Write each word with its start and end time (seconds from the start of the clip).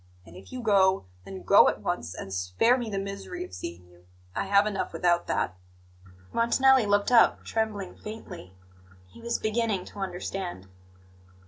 And 0.25 0.35
if 0.35 0.51
you 0.51 0.63
go, 0.63 1.05
then 1.25 1.43
go 1.43 1.69
at 1.69 1.81
once, 1.81 2.15
and 2.15 2.33
spare 2.33 2.75
me 2.75 2.89
the 2.89 2.97
misery 2.97 3.43
of 3.45 3.53
seeing 3.53 3.85
you. 3.85 4.05
I 4.35 4.45
have 4.45 4.65
enough 4.65 4.93
without 4.93 5.27
that." 5.27 5.55
Montanelli 6.33 6.87
looked 6.87 7.11
up, 7.11 7.43
trembling 7.45 7.95
faintly. 7.95 8.55
He 9.05 9.21
was 9.21 9.37
beginning 9.37 9.85
to 9.85 9.99
understand. 9.99 10.67